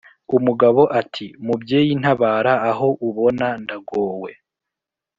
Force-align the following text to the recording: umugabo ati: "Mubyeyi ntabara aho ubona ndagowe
umugabo 0.39 0.81
ati: 0.99 1.25
"Mubyeyi 1.45 1.93
ntabara 2.01 2.53
aho 2.71 2.87
ubona 3.07 3.47
ndagowe 3.63 4.31